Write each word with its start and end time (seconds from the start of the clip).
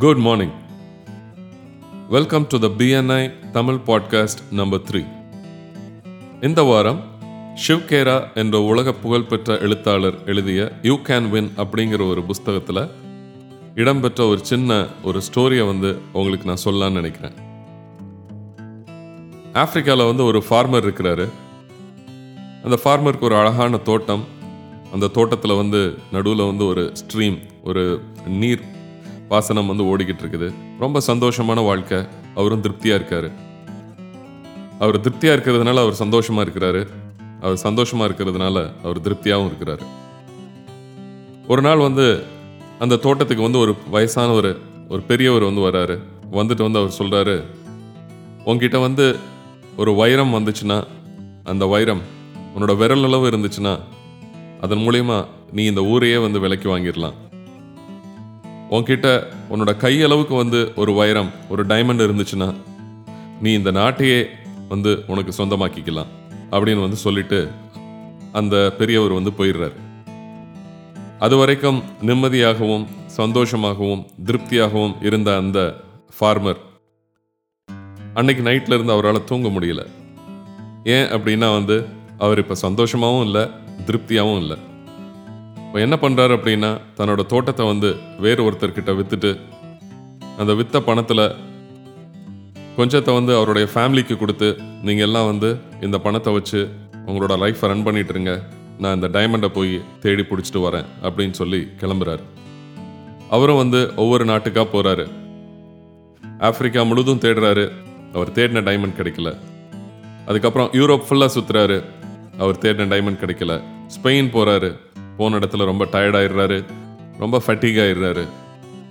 Good 0.00 0.16
morning 0.16 0.52
welcome 2.08 2.46
to 2.48 2.58
the 2.58 2.66
BNI 2.66 3.50
Tamil 3.50 3.78
podcast 3.86 4.52
number 4.52 4.80
three 4.80 5.06
இந்த 6.40 6.62
வாரம் 6.62 7.00
ஷிவ்கேரா 7.68 8.34
என்ற 8.34 8.60
உலக 8.60 8.92
புகழ்பெற்ற 8.92 9.58
எழுத்தாளர் 9.58 10.24
எழுதிய 10.26 10.72
யூ 10.82 10.94
கேன் 10.94 11.30
வின் 11.30 11.52
அப்படிங்கிற 11.56 12.10
ஒரு 12.10 12.22
புஸ்தகத்தில் 12.22 12.90
இடம்பெற்ற 13.74 14.26
ஒரு 14.26 14.44
சின்ன 14.44 14.86
ஒரு 15.02 15.20
ஸ்டோரியை 15.20 15.66
வந்து 15.66 15.98
உங்களுக்கு 16.12 16.46
நான் 16.46 16.64
சொல்லலாம்னு 16.64 16.92
நினைக்கிறேன். 16.92 17.34
ஆப்ரிக்காவில் 19.52 20.06
வந்து 20.06 20.24
ஒரு 20.24 20.44
ஃபார்மர் 20.50 20.86
இருக்கிறாரு. 20.86 21.28
அந்த 22.64 22.78
ஃபார்மருக்கு 22.84 23.20
ஒரு 23.20 23.36
அழகான 23.36 23.76
தோட்டம். 23.76 24.24
அந்த 24.92 25.06
தோட்டத்தில் 25.06 25.56
வந்து 25.56 25.98
நடுவில் 26.12 26.46
வந்து 26.46 26.66
ஒரு 26.66 26.92
ஸ்ட்ரீம் 26.92 27.38
ஒரு 27.64 28.02
நீர் 28.26 28.78
வாசனம் 29.30 29.70
வந்து 29.70 29.84
ஓடிக்கிட்டு 29.90 30.22
இருக்குது 30.24 30.48
ரொம்ப 30.78 30.98
சந்தோஷமான 31.06 31.64
வாழ்க்கை. 31.64 31.98
அவரும் 32.34 32.60
திருப்தியாக 32.60 33.00
இருக்காரு. 33.00 33.28
அவர் 34.78 35.00
திருப்தியாக 35.00 35.36
இருக்கிறதுனால 35.38 35.82
அவர் 35.84 36.00
சந்தோஷமாக 36.02 36.44
இருக்கிறாரு. 36.46 36.82
அவர் 37.40 37.56
சந்தோஷமாக 37.56 38.08
இருக்கிறதுனால 38.08 38.56
அவர் 38.84 39.00
திருப்தியாகவும் 39.00 39.50
இருக்கிறாரு. 39.50 39.84
ஒரு 41.48 41.62
நாள் 41.62 41.84
வந்து 41.86 42.06
அந்த 42.78 42.96
தோட்டத்துக்கு 42.96 43.42
வந்து 43.42 43.58
ஒரு 43.58 43.72
வயசான 43.90 44.30
ஒரு 44.32 44.50
ஒரு 44.88 45.02
பெரியவர் 45.02 45.48
வந்து 45.48 45.64
வராரு. 45.68 45.96
வந்துட்டு 46.38 46.66
வந்து 46.66 46.80
அவர் 46.82 46.98
சொல்கிறாரு 46.98 47.36
உங்ககிட்ட 48.44 48.78
வந்து 48.78 49.06
ஒரு 49.76 49.94
வைரம் 49.94 50.34
வந்துச்சுன்னா 50.34 50.78
அந்த 51.44 51.66
வைரம் 51.66 52.02
உன்னோட 52.56 52.74
விரல் 52.76 53.04
அளவு 53.04 53.28
இருந்துச்சுன்னா 53.30 53.74
அதன் 54.60 54.84
மூலயமா 54.86 55.18
நீ 55.52 55.62
இந்த 55.64 55.82
ஊரையே 55.92 56.16
வந்து 56.26 56.40
விலைக்கு 56.40 56.68
வாங்கிடலாம். 56.72 57.18
உன்கிட்ட 58.70 59.08
உன்னோட 59.50 59.70
கையளவுக்கு 59.84 60.36
வந்து 60.36 60.72
ஒரு 60.76 60.92
வைரம் 60.92 61.30
ஒரு 61.48 61.66
டைமண்ட் 61.66 62.04
இருந்துச்சுன்னா 62.06 62.54
நீ 63.40 63.52
இந்த 63.52 63.70
நாட்டையே 63.70 64.20
வந்து 64.68 65.04
உனக்கு 65.06 65.44
சொந்தமாக்கிக்கலாம் 65.44 66.10
அப்படின்னு 66.50 66.80
வந்து 66.80 66.96
சொல்லிட்டு 66.96 67.48
அந்த 68.32 68.74
பெரியவர் 68.78 69.12
வந்து 69.12 69.32
போயிடுறாரு. 69.38 69.76
அது 71.18 71.36
வரைக்கும் 71.36 71.82
நிம்மதியாகவும் 72.00 72.84
சந்தோஷமாகவும் 73.16 74.02
திருப்தியாகவும் 74.24 74.94
இருந்த 75.00 75.36
அந்த 75.36 75.58
ஃபார்மர் 76.18 76.60
அன்னைக்கு 78.14 78.42
நைட்டில் 78.50 78.74
இருந்து 78.76 78.92
அவரால் 78.92 79.24
தூங்க 79.24 79.48
முடியல. 79.48 79.82
ஏன் 80.84 81.06
அப்படின்னா 81.06 81.48
வந்து 81.52 81.76
அவர் 82.18 82.38
இப்போ 82.38 82.54
சந்தோஷமாகவும் 82.62 83.24
இல்லை 83.24 83.44
திருப்தியாகவும் 83.86 84.40
இல்லை. 84.40 84.56
இப்போ 85.70 85.80
என்ன 85.80 85.96
பண்ணுறாரு 86.02 86.32
அப்படின்னா 86.36 86.68
தன்னோட 86.96 87.26
தோட்டத்தை 87.26 87.66
வந்து 87.66 87.96
வேறு 88.18 88.50
ஒருத்தர்கிட்ட 88.50 88.92
விற்றுட்டு 88.96 89.30
அந்த 90.38 90.52
வித்த 90.52 90.80
பணத்தில் 90.80 91.22
கொஞ்சத்தை 92.76 93.12
வந்து 93.14 93.36
அவருடைய 93.36 93.68
ஃபேமிலிக்கு 93.74 94.16
கொடுத்து 94.16 94.48
நீங்கள் 94.82 95.06
எல்லாம் 95.06 95.26
வந்து 95.26 95.60
இந்த 95.80 95.98
பணத்தை 95.98 96.32
வச்சு 96.32 96.60
உங்களோட 97.06 97.36
லைஃப்பை 97.42 97.60
ரன் 97.60 97.86
பண்ணிட்டுருங்க 97.86 98.42
நான் 98.78 98.94
இந்த 98.94 99.08
டைமண்டை 99.08 99.48
போய் 99.48 99.80
தேடி 100.00 100.22
பிடிச்சிட்டு 100.22 100.64
வரேன் 100.66 100.84
அப்படின்னு 101.02 101.30
சொல்லி 101.30 101.68
கிளம்புறாரு. 101.80 102.20
அவரும் 103.30 103.56
வந்து 103.56 103.92
ஒவ்வொரு 103.96 104.24
நாட்டுக்காக 104.24 104.68
போகிறாரு 104.74 105.06
ஆப்பிரிக்கா 106.38 106.82
முழுதும் 106.82 107.18
தேடுறாரு. 107.18 107.72
அவர் 108.14 108.30
தேடின 108.30 108.66
டைமண்ட் 108.68 109.00
கிடைக்கல. 109.00 109.36
அதுக்கப்புறம் 110.26 110.70
யூரோப் 110.72 111.08
ஃபுல்லாக 111.08 111.36
சுற்றுறாரு 111.38 111.84
அவர் 112.38 112.58
தேடின 112.58 112.92
டைமண்ட் 112.94 113.22
கிடைக்கல. 113.24 113.62
ஸ்பெயின் 113.96 114.34
போகிறாரு 114.36 114.76
போன 115.20 115.38
இடத்துல 115.40 115.68
ரொம்ப 115.70 115.84
டயர்ட் 115.94 116.18
ஆயிடுறாரு 116.20 116.58
ரொம்ப 117.22 117.38
ஃபட்டிக் 117.46 117.80
ஆயிடுறாரு 117.84 118.24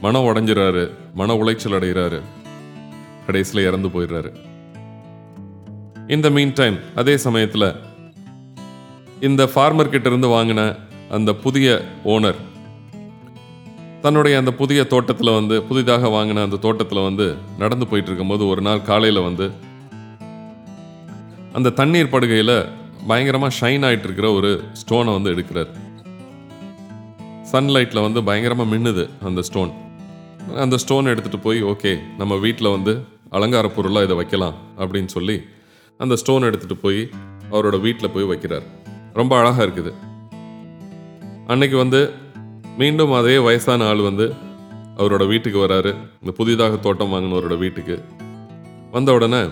மனம் 0.04 0.28
உடஞ்சிடறாரு 0.30 0.84
மன 1.20 1.36
உளைச்சல் 1.42 1.78
அடைகிறாரு. 1.78 2.20
கடைசியில் 3.26 3.68
இறந்து 3.70 3.90
போயிடுறாரு. 3.96 4.30
இந்த 6.16 6.28
மீன் 6.36 6.54
டைம் 6.60 6.78
அதே 7.02 7.16
சமயத்தில் 7.24 7.68
இந்த 9.28 9.44
ஃபார்மர் 9.54 9.92
கிட்ட 9.94 10.08
இருந்து 10.10 10.30
வாங்கின 10.36 10.62
அந்த 11.16 11.32
புதிய 11.44 11.68
ஓனர் 12.14 12.40
தன்னுடைய 14.04 14.36
அந்த 14.42 14.52
புதிய 14.60 14.82
தோட்டத்தில் 14.94 15.38
வந்து 15.38 15.56
புதிதாக 15.70 16.10
வாங்கின 16.16 16.44
அந்த 16.48 16.60
தோட்டத்தில் 16.66 17.06
வந்து 17.08 17.26
நடந்து 17.64 17.86
போயிட்டு 17.88 18.10
இருக்கும்போது 18.10 18.44
ஒரு 18.52 18.62
நாள் 18.68 18.88
காலையில் 18.90 19.22
வந்து 19.22 19.48
அந்த 21.58 21.74
தண்ணீர் 21.80 22.14
படுகையில் 22.14 22.56
பயங்கரமாக 23.10 23.58
ஷைன் 23.60 23.86
ஆகிட்டு 23.88 24.08
இருக்கிற 24.08 24.30
ஒரு 24.38 24.52
ஸ்டோனை 24.80 25.14
வந்து 25.18 25.34
எடுக்கிறார். 25.34 25.72
சன்லைட்டில் 27.52 28.02
வந்து 28.02 28.24
பயங்கரமாக 28.24 28.76
மின்னுது 28.76 29.10
அந்த 29.24 29.42
ஸ்டோன் 29.42 29.72
அந்த 30.56 30.78
ஸ்டோன் 30.78 31.06
எடுத்துகிட்டு 31.06 31.42
போய் 31.42 31.64
ஓகே 31.64 32.00
நம்ம 32.18 32.36
வீட்டில் 32.36 32.70
வந்து 32.70 33.04
அலங்கார 33.30 33.68
பொருளாக 33.68 34.04
இதை 34.04 34.16
வைக்கலாம் 34.16 34.54
அப்படின்னு 34.78 35.06
சொல்லி 35.06 35.42
அந்த 35.98 36.16
ஸ்டோன் 36.16 36.42
எடுத்துகிட்டு 36.42 36.74
போய் 36.82 37.10
அவரோட 37.52 37.82
வீட்டில் 37.82 38.10
போய் 38.10 38.24
வைக்கிறார். 38.24 38.62
ரொம்ப 39.14 39.38
அழகாக 39.38 39.66
இருக்குது. 39.66 39.94
அன்னைக்கு 41.48 41.78
வந்து 41.78 42.12
மீண்டும் 42.78 43.12
அதே 43.12 43.38
வயசான 43.38 43.88
ஆள் 43.88 43.98
வந்து 43.98 44.34
அவரோட 44.98 45.28
வீட்டுக்கு 45.28 45.60
வராரு. 45.60 45.96
இந்த 46.22 46.32
புதிதாக 46.36 46.76
தோட்டம் 46.76 47.14
வாங்கினவரோட 47.14 47.58
வீட்டுக்கு. 47.58 48.04
வந்த 48.92 49.14
உடனே 49.14 49.50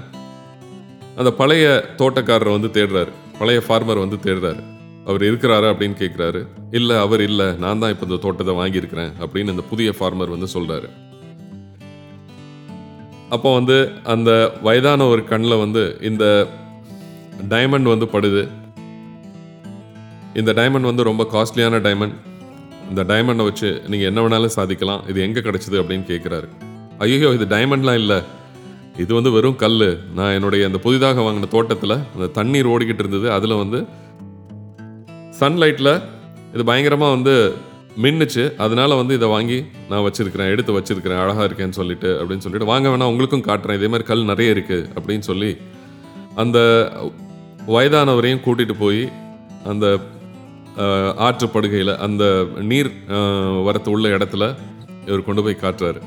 அந்த 1.18 1.32
பழைய 1.32 1.86
தோட்டக்காரரை 1.98 2.60
வந்து 2.60 2.84
தேடுறாரு. 2.84 3.12
பழைய 3.40 3.64
ஃபார்மர் 3.68 4.00
வந்து 4.00 4.16
தேடுறாரு. 4.16 4.64
அவர் 5.06 5.22
இருக்கிறாரு? 5.22 5.76
அப்படின்னு 5.76 5.96
கேட்குறாரு 6.04 6.57
இல்லை 6.78 6.96
அவர் 7.06 7.22
இல்லை 7.30 7.48
நான் 7.64 7.82
தான் 7.82 7.92
இப்போ 7.94 8.06
இந்த 8.08 8.18
தோட்டத்தை 8.24 8.54
வாங்கியிருக்கிறேன் 8.60 9.12
அப்படின்னு 9.24 9.54
இந்த 9.56 9.64
புதிய 9.72 9.90
ஃபார்மர் 9.98 10.34
வந்து 10.36 10.48
சொல்கிறாரு 10.56 10.88
அப்போ 13.36 13.50
வந்து 13.58 13.78
அந்த 14.14 14.32
வயதான 14.66 15.08
ஒரு 15.14 15.22
கண்ணில் 15.32 15.62
வந்து 15.64 15.84
இந்த 16.10 16.26
டைமண்ட் 17.54 17.90
வந்து 17.94 18.08
படுது. 18.14 18.44
இந்த 20.40 20.52
டைமண்ட் 20.60 20.90
வந்து 20.90 21.10
ரொம்ப 21.10 21.24
காஸ்ட்லியான 21.34 21.82
டைமண்ட் 21.88 22.16
இந்த 22.90 23.02
டைமண்டை 23.12 23.46
வச்சு 23.48 23.70
நீங்கள் 23.92 24.10
என்ன 24.10 24.20
வேணாலும் 24.24 24.56
சாதிக்கலாம் 24.58 25.02
இது 25.12 25.20
எங்கே 25.28 25.42
கிடச்சிது 25.48 25.80
அப்படின்னு 25.82 26.06
கேட்குறாரு 26.12 26.48
ஐயோ 27.06 27.32
இது 27.38 27.46
டைமண்ட்லாம் 27.56 28.00
இல்லை. 28.02 28.20
இது 29.04 29.12
வந்து 29.18 29.32
வெறும் 29.36 29.58
கல் 29.64 29.88
நான் 30.18 30.36
என்னுடைய 30.38 30.68
அந்த 30.70 30.80
புதிதாக 30.86 31.24
வாங்கின 31.26 31.50
தோட்டத்தில் 31.56 31.96
அந்த 32.16 32.28
தண்ணீர் 32.38 32.70
ஓடிக்கிட்டு 32.74 33.04
இருந்தது. 33.04 33.28
அதில் 33.38 33.62
வந்து 33.64 33.80
சன்லைட்டில் 35.40 35.92
இது 36.54 36.64
பயங்கரமாக 36.70 37.16
வந்து 37.18 37.36
மின்னுச்சு. 38.04 38.44
அதனால 38.64 38.96
வந்து 39.02 39.14
இதை 39.20 39.28
வாங்கி 39.36 39.60
நான் 39.92 40.04
வச்சிருக்கிறேன் 40.08 40.52
எடுத்து 40.54 40.76
வச்சிருக்கிறேன் 40.78 41.22
அழகாக 41.24 41.48
இருக்கேன்னு 41.50 41.78
சொல்லிட்டு 41.80 42.10
அப்படின்னு 42.20 42.46
சொல்லிட்டு 42.46 42.72
வாங்க 42.72 42.88
வேணா 42.94 43.10
உங்களுக்கும் 43.12 43.48
காட்டுறேன். 43.48 43.80
இதே 43.80 43.90
மாதிரி 43.94 44.08
கல் 44.10 44.30
நிறைய 44.32 44.56
இருக்குது 44.56 44.90
அப்படின்னு 44.98 45.26
சொல்லி 45.32 45.52
அந்த 46.44 46.60
வயதானவரையும் 47.76 48.44
கூட்டிகிட்டு 48.46 48.76
போய் 48.84 49.02
அந்த 49.72 49.86
ஆற்று 51.28 51.46
ஆற்றுப்படுகையில் 51.48 51.92
அந்த 52.06 52.24
நீர் 52.72 52.90
வரத்து 53.68 53.90
உள்ள 53.94 54.08
இடத்துல 54.18 54.44
இவர் 55.08 55.28
கொண்டு 55.28 55.44
போய் 55.46 55.64
காட்டுறாரு. 55.64 56.00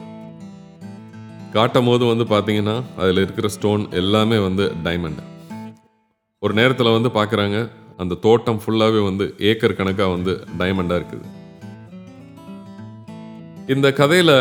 காட்டும் 1.54 1.88
போது 1.88 2.04
வந்து 2.10 2.24
பார்த்தீங்கன்னா 2.32 2.76
அதில் 3.02 3.22
இருக்கிற 3.24 3.48
ஸ்டோன் 3.56 3.84
எல்லாமே 4.00 4.38
வந்து 4.46 4.64
டைமண்ட். 4.86 5.22
ஒரு 6.42 6.54
நேரத்தில் 6.58 6.96
வந்து 6.96 7.10
பார்க்குறாங்க 7.18 7.58
அந்த 8.02 8.18
தோட்டம் 8.24 8.60
ஃபுல்லாகவே 8.62 9.00
வந்து 9.08 9.24
ஏக்கர் 9.50 9.78
கணக்காக 9.78 10.10
வந்து 10.16 10.32
டைமண்டாக 10.60 11.00
இருக்குது. 11.00 11.26
இந்த 13.74 13.86
கதையில் 14.00 14.36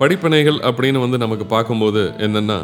படிப்பினைகள் 0.00 0.58
அப்படின்னு 0.68 0.98
வந்து 1.04 1.18
நமக்கு 1.24 1.46
பார்க்கும்போது 1.54 2.02
என்னென்னா 2.26 2.58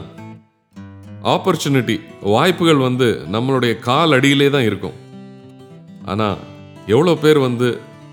ஆப்பர்ச்சுனிட்டி 1.33 1.97
வாய்ப்புகள் 2.35 2.81
வந்து 2.89 3.09
நம்மளுடைய 3.35 3.73
கால் 3.89 4.15
அடியிலே 4.17 4.49
தான் 4.55 4.67
இருக்கும். 4.71 4.97
ஆனால் 6.13 6.41
எவ்வளோ 6.95 7.13
பேர் 7.23 7.41
வந்து 7.49 7.69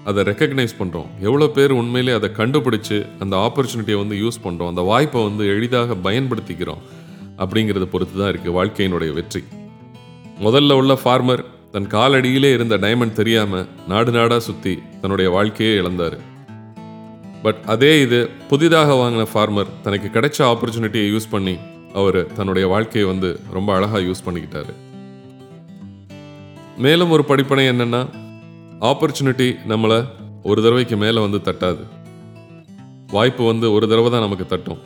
அதை 0.09 0.21
ரெக்கக்னைஸ் 0.29 0.79
பண்ணுறோம் 0.81 1.09
எவ்வளோ 1.27 1.47
பேர் 1.55 1.73
உண்மையிலே 1.79 2.13
அதை 2.19 2.29
கண்டுபிடிச்சு 2.39 2.97
அந்த 3.23 3.35
ஆப்பர்ச்சுனிட்டியை 3.47 3.97
வந்து 4.03 4.15
யூஸ் 4.23 4.43
பண்ணுறோம் 4.45 4.71
அந்த 4.71 4.83
வாய்ப்பை 4.91 5.21
வந்து 5.29 5.45
எளிதாக 5.55 5.97
பயன்படுத்திக்கிறோம்? 6.05 6.83
அப்படிங்கிறத 7.43 7.87
பொறுத்து 7.95 8.15
தான் 8.21 8.31
இருக்குது 8.31 8.55
வாழ்க்கையினுடைய 8.59 9.11
வெற்றி. 9.19 9.41
முதல்ல 10.39 10.73
உள்ள 10.73 10.99
ஃபார்மர் 11.03 11.43
தன் 11.71 11.87
காலடியிலே 11.87 12.53
இருந்த 12.53 12.77
டைமண்ட் 12.77 13.11
தெரியாமல் 13.11 13.67
நாடு 13.87 14.11
நாடாக 14.11 14.39
சுற்றி 14.39 14.79
தன்னுடைய 15.01 15.31
வாழ்க்கையே 15.31 15.79
இழந்தார். 15.79 16.17
பட் 17.43 17.59
அதே 17.65 18.01
இது 18.01 18.29
புதிதாக 18.49 18.93
வாங்கின 18.93 19.25
ஃபார்மர் 19.33 19.67
தனக்கு 19.83 20.19
கிடைச்ச 20.19 20.39
ஆப்பர்ச்சுனிட்டியை 20.39 21.07
யூஸ் 21.11 21.29
பண்ணி 21.29 21.57
அவர் 21.93 22.33
தன்னுடைய 22.33 22.67
வாழ்க்கையை 22.67 23.09
வந்து 23.09 23.39
ரொம்ப 23.51 23.75
அழகாக 23.75 23.99
யூஸ் 23.99 24.25
பண்ணிக்கிட்டாரு. 24.25 24.73
மேலும் 26.77 27.09
ஒரு 27.09 27.23
படிப்பனை 27.27 27.69
என்னன்னா 27.69 28.07
ஆப்பர்ச்சுனிட்டி 28.79 29.55
நம்மளை 29.67 30.07
ஒரு 30.43 30.61
தடவைக்கு 30.61 30.97
மேலே 30.97 31.21
வந்து 31.21 31.37
தட்டாது. 31.37 31.83
வாய்ப்பு 33.07 33.45
வந்து 33.45 33.73
ஒரு 33.73 33.87
தடவை 33.87 34.11
தான் 34.11 34.21
நமக்கு 34.21 34.45
தட்டும். 34.45 34.79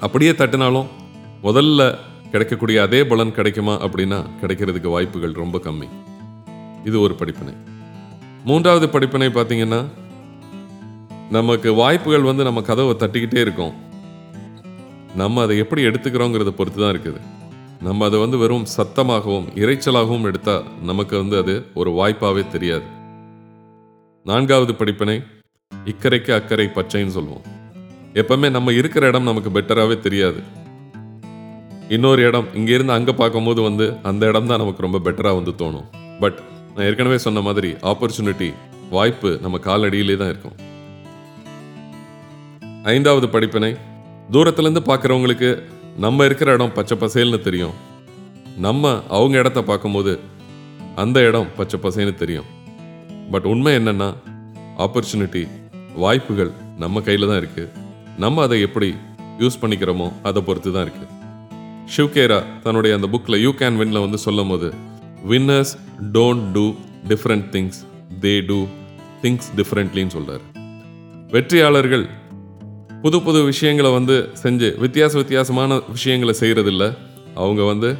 அப்படியே 0.00 0.30
தட்டினாலும் 0.30 0.86
முதல்ல 1.42 1.98
கிடைக்கக்கூடிய 2.30 2.82
அதே 2.82 3.06
பலன் 3.06 3.34
கிடைக்குமா 3.34 3.74
அப்படின்னா 3.74 4.26
கிடைக்கிறதுக்கு 4.40 4.86
வாய்ப்புகள் 4.86 5.32
ரொம்ப 5.32 5.58
கம்மி. 5.58 5.88
இது 6.84 7.00
ஒரு 7.00 7.14
படிப்பினை. 7.14 7.54
மூன்றாவது 8.44 8.88
படிப்பினை 8.88 9.28
பார்த்தீங்கன்னா 9.28 9.84
நமக்கு 11.30 11.74
வாய்ப்புகள் 11.74 12.20
வந்து 12.20 12.44
நம்ம 12.44 12.60
கதவை 12.60 12.94
தட்டிக்கிட்டே 12.94 13.40
இருக்கோம். 13.40 13.74
நம்ம 15.16 15.42
அதை 15.42 15.58
எப்படி 15.58 15.86
எடுத்துக்கிறோங்கிறத 15.86 16.50
பொறுத்து 16.50 16.80
தான் 16.80 16.94
இருக்குது. 16.94 17.20
நம்ம 17.82 18.04
அதை 18.04 18.18
வந்து 18.20 18.38
வெறும் 18.38 18.66
சத்தமாகவும் 18.76 19.48
இரைச்சலாகவும் 19.54 20.22
எடுத்தால் 20.22 20.64
நமக்கு 20.82 21.16
வந்து 21.16 21.38
அது 21.38 21.66
ஒரு 21.74 21.90
வாய்ப்பாகவே 21.90 22.48
தெரியாது. 22.48 22.86
நான்காவது 24.24 24.74
படிப்பினை 24.74 25.22
இக்கரைக்கு 25.86 26.34
அக்கறை 26.34 26.66
பச்சைன்னு 26.66 27.16
சொல்லுவோம். 27.18 27.42
எப்பவுமே 28.14 28.50
நம்ம 28.50 28.72
இருக்கிற 28.72 29.06
இடம் 29.06 29.22
நமக்கு 29.22 29.50
பெட்டராகவே 29.50 29.98
தெரியாது. 29.98 30.57
இன்னொரு 31.94 32.20
இடம் 32.28 32.48
இங்கேருந்து 32.58 32.94
அங்கே 32.96 33.12
பார்க்கும்போது 33.20 33.60
வந்து 33.66 33.84
அந்த 34.08 34.22
இடம் 34.30 34.48
தான் 34.50 34.60
நமக்கு 34.62 34.84
ரொம்ப 34.86 34.98
பெட்டராக 35.06 35.38
வந்து 35.38 35.52
தோணும். 35.60 35.86
பட் 36.22 36.38
நான் 36.74 36.86
ஏற்கனவே 36.88 37.18
சொன்ன 37.26 37.42
மாதிரி 37.46 37.70
ஆப்பர்ச்சுனிட்டி 37.90 38.48
வாய்ப்பு 38.96 39.30
நம்ம 39.44 39.56
காலடியிலே 39.68 40.16
தான் 40.22 40.30
இருக்கும். 40.32 40.56
ஐந்தாவது 42.94 43.26
படிப்பினை 43.34 43.72
தூரத்துலேருந்து 44.34 44.82
பார்க்குறவங்களுக்கு 44.90 45.50
நம்ம 46.04 46.24
இருக்கிற 46.28 46.48
இடம் 46.56 46.74
பச்சை 46.78 46.96
பசேல்னு 47.02 47.40
தெரியும். 47.48 47.76
நம்ம 48.66 48.92
அவங்க 49.16 49.34
இடத்த 49.42 49.60
பார்க்கும்போது 49.70 50.12
அந்த 51.02 51.18
இடம் 51.28 51.50
பச்சை 51.58 51.78
பசேன்னு 51.84 52.14
தெரியும். 52.22 52.48
பட் 53.32 53.46
உண்மை 53.52 53.72
என்னென்னா 53.80 54.08
ஆப்பர்ச்சுனிட்டி 54.84 55.42
வாய்ப்புகள் 56.04 56.52
நம்ம 56.82 57.00
கையில் 57.06 57.30
தான் 57.30 57.40
இருக்குது 57.42 57.72
நம்ம 58.24 58.42
அதை 58.46 58.58
எப்படி 58.66 58.88
யூஸ் 59.44 59.62
பண்ணிக்கிறோமோ 59.62 60.08
அதை 60.28 60.40
பொறுத்து 60.48 60.70
தான் 60.74 60.86
இருக்குது 60.86 61.14
ஷிவ்கேரா 61.96 62.42
தன்னுடைய 62.62 62.96
அந்த 62.96 63.06
புக்கில் 63.06 63.40
யூ 63.40 63.50
கேன் 63.52 63.76
வின்ல 63.76 64.00
வந்து 64.00 64.18
சொல்லும் 64.18 64.48
போது 64.48 64.68
winners 65.28 65.72
don't 66.12 66.44
do 66.52 66.64
different 67.08 67.46
things 67.50 67.78
they 68.20 68.40
do 68.46 68.58
things 69.22 69.48
டிஃப்ரெண்ட்லின்னு 69.56 70.08
சொல்கிறார் 70.08 70.44
வெற்றியாளர்கள் 71.26 72.04
புது 73.02 73.22
புது 73.22 73.44
விஷயங்களை 73.44 73.90
வந்து 73.92 74.28
செஞ்சு 74.42 74.68
வித்தியாச 74.78 75.12
வித்தியாசமான 75.12 75.80
விஷயங்களை 75.88 76.34
செய்கிறதில்ல 76.40 76.84
அவங்க 77.34 77.62
வந்து 77.62 77.90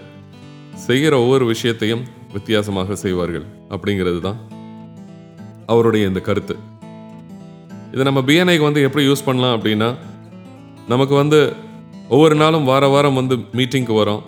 செய்கிற 0.87 1.19
ஒவ்வொரு 1.19 1.45
விஷயத்தையும் 1.45 2.03
வித்தியாசமாக 2.33 2.95
செய்வார்கள் 2.95 3.47
அப்படிங்கிறது 3.69 4.21
தான் 4.21 4.39
அவருடைய 5.67 6.07
இந்த 6.07 6.21
கருத்து. 6.21 6.55
இதை 7.93 8.05
நம்ம 8.05 8.21
பிஎன்ஐக்கு 8.21 8.65
வந்து 8.65 8.83
எப்படி 8.83 9.09
யூஸ் 9.09 9.25
பண்ணலாம் 9.25 9.55
அப்படின்னா 9.57 9.89
நமக்கு 10.89 11.15
வந்து 11.15 11.41
ஒவ்வொரு 12.15 12.35
நாளும் 12.35 12.67
வார 12.71 12.85
வாரம் 12.89 13.19
வந்து 13.21 13.37
மீட்டிங்க்கு 13.59 13.95
வரோம். 14.01 14.23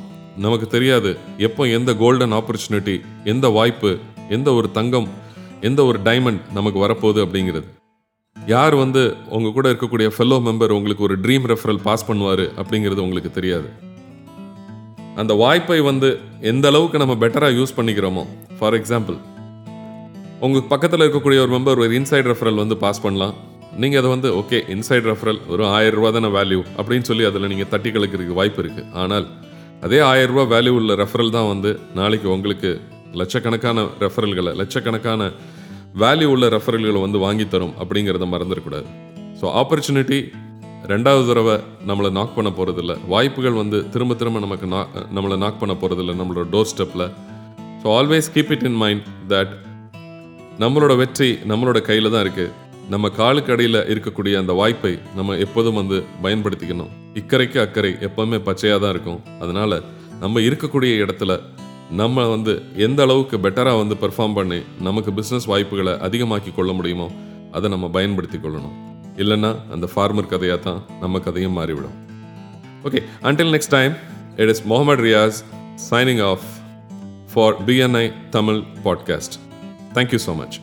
நமக்கு 0.44 0.67
தெரியாது 0.67 1.11
எப்போ 1.47 1.62
எந்த 1.77 1.91
கோல்டன் 2.03 2.35
ஆப்பர்ச்சுனிட்டி 2.38 2.97
எந்த 3.32 3.49
வாய்ப்பு 3.49 3.91
எந்த 4.37 4.49
ஒரு 4.59 4.71
தங்கம் 4.79 5.09
எந்த 5.69 5.81
ஒரு 5.85 5.99
டைமண்ட் 6.09 6.43
நமக்கு 6.56 6.79
வரப்போகுது 6.85 7.21
அப்படிங்கிறது. 7.27 7.69
யார் 8.37 8.75
வந்து 8.75 9.03
உங்கள் 9.37 9.55
கூட 9.56 9.67
இருக்கக்கூடிய 9.73 10.09
ஃபெல்லோ 10.17 10.38
மெம்பர் 10.49 10.77
உங்களுக்கு 10.79 11.06
ஒரு 11.09 11.17
ட்ரீம் 11.25 11.49
ரெஃபரல் 11.53 11.81
பாஸ் 11.87 12.09
பண்ணுவார் 12.11 12.44
அப்படிங்கிறது 12.62 13.05
உங்களுக்கு 13.06 13.31
தெரியாது. 13.38 13.69
அந்த 15.21 15.33
வாய்ப்பை 15.35 15.81
வந்து 15.91 16.11
எந்த 16.53 16.67
அளவுக்கு 16.69 17.03
நம்ம 17.03 17.15
பெட்டராக 17.23 17.59
யூஸ் 17.61 17.76
பண்ணிக்கிறோமோ 17.79 18.25
ஃபார் 18.59 18.76
எக்ஸாம்பிள் 18.81 19.19
உங்கள் 20.47 20.69
பக்கத்தில் 20.73 21.05
இருக்கக்கூடிய 21.06 21.41
ஒரு 21.47 21.53
மெம்பர் 21.56 21.81
ஒரு 21.85 21.94
இன்சைட் 22.00 22.31
ரெஃபரல் 22.33 22.62
வந்து 22.65 22.76
பாஸ் 22.85 23.03
பண்ணலாம். 23.06 23.35
நீங்கள் 23.78 24.00
அதை 24.00 24.08
வந்து 24.11 24.28
ஓகே 24.37 24.58
இன்சைட் 24.69 25.06
ரெஃபரல் 25.06 25.40
ஒரு 25.49 25.64
ஆயிரம் 25.69 25.99
ரூபா 25.99 26.11
தானே 26.11 26.31
வேல்யூ 26.37 26.61
அப்படின்னு 26.76 27.06
சொல்லி 27.11 27.25
அதில் 27.25 27.49
நீங்கள் 27.49 27.70
தட்டி 27.70 27.90
கலக்கிறதுக்கு 27.90 28.38
வாய்ப்பு 28.40 28.61
இருக்குது 28.62 28.88
ஆனால் 28.94 29.26
அதே 29.82 30.00
ஆயிரம் 30.08 30.34
ரூபா 30.34 30.44
வேல்யூ 30.55 30.72
உள்ள 30.72 30.94
ரெஃபரல் 30.94 31.31
தான் 31.31 31.49
வந்து 31.49 31.70
நாளைக்கு 31.94 32.28
உங்களுக்கு 32.28 32.70
லட்சக்கணக்கான 33.14 33.87
ரெஃபரல்களை 34.00 34.52
லட்சக்கணக்கான 34.55 35.22
வேல்யூ 35.96 36.28
உள்ள 36.28 36.49
ரெஃபரல்களை 36.49 37.00
வந்து 37.00 37.19
வாங்கி 37.19 37.46
தரும் 37.49 37.75
அப்படிங்கிறத 37.81 38.26
மறந்துடக்கூடாது 38.26 38.88
ஸோ 39.40 39.46
ஆப்பர்ச்சுனிட்டி 39.55 40.19
ரெண்டாவது 40.84 41.25
தடவை 41.28 41.55
நம்மளை 41.87 42.11
நாக் 42.11 42.37
பண்ண 42.37 42.50
போகிறதில்ல 42.50 42.93
வாய்ப்புகள் 43.08 43.58
வந்து 43.58 43.78
திரும்ப 43.90 44.14
திரும்ப 44.14 44.40
நமக்கு 44.40 44.66
நா 44.66 44.81
நம்மளை 45.12 45.37
நாக் 45.37 45.61
பண்ண 45.61 45.75
போகிறதில்ல 45.75 46.14
நம்மளோட 46.14 46.46
டோர் 46.50 46.70
ஸ்டெப்பில் 46.70 47.06
so 47.82 47.88
always 47.96 48.32
keep 48.34 48.52
it 48.52 48.62
in 48.62 48.78
mind 48.78 49.05
that 49.28 49.52
நம்மளோட 50.58 50.94
வெற்றி 50.96 51.31
நம்மளோட 51.49 51.78
கையில் 51.81 52.11
தான் 52.11 52.25
இருக்குது 52.25 52.50
நம்ம 52.92 53.08
காலுக்கு 53.08 53.52
அடியில் 53.52 53.78
இருக்கக்கூடிய 53.92 54.34
அந்த 54.38 54.52
வாய்ப்பை 54.60 54.92
நம்ம 55.16 55.34
எப்போதும் 55.44 55.78
வந்து 55.81 55.96
பயன்படுத்திக்கணும். 56.22 56.90
இக்கரைக்கு 57.20 57.58
அக்கறை 57.64 57.90
எப்போவுமே 58.06 58.38
பச்சையாக 58.48 58.81
தான் 58.82 58.92
இருக்கும். 58.94 59.20
அதனால் 59.40 59.76
நம்ம 60.22 60.40
இருக்கக்கூடிய 60.40 60.92
இடத்துல 61.04 61.32
நம்ம 62.00 62.25
வந்து 62.28 62.52
எந்த 62.87 63.00
அளவுக்கு 63.02 63.37
பெட்டராக 63.44 63.78
வந்து 63.82 63.96
பெர்ஃபார்ம் 64.02 64.37
பண்ணி 64.38 64.58
நமக்கு 64.87 65.10
பிஸ்னஸ் 65.19 65.46
வாய்ப்புகளை 65.52 65.92
அதிகமாக்கி 66.06 66.52
கொள்ள 66.54 66.72
முடியுமோ 66.72 67.08
அதை 67.52 67.70
நம்ம 67.70 67.88
பயன்படுத்தி 67.96 68.38
கொள்ளணும். 68.38 68.76
இல்லைன்னா 69.22 69.50
அந்த 69.75 69.88
ஃபார்மர் 69.94 70.31
கதையாக 70.32 70.60
தான் 70.60 70.81
நம்ம 71.00 71.19
கதையும் 71.19 71.56
மாறிவிடும். 71.60 71.96
Okay 72.84 73.02
until 73.22 73.52
next 73.56 73.75
time 73.76 73.94
it 74.37 74.52
is 74.54 74.64
Muhammad 74.72 75.04
Riyaz 75.08 75.38
signing 75.90 76.22
off 76.31 76.48
for 77.34 77.56
BNI 77.69 78.06
Tamil 78.38 78.60
podcast 78.84 79.37
thank you 79.94 80.20
so 80.26 80.34
much 80.42 80.58